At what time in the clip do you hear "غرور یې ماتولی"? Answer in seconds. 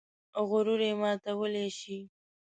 0.49-1.67